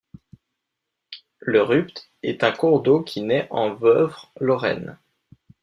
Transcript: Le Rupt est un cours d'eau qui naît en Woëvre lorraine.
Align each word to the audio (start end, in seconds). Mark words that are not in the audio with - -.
Le 1.41 1.61
Rupt 1.61 2.09
est 2.23 2.43
un 2.43 2.51
cours 2.51 2.81
d'eau 2.81 3.03
qui 3.03 3.21
naît 3.21 3.45
en 3.51 3.69
Woëvre 3.75 4.31
lorraine. 4.39 4.97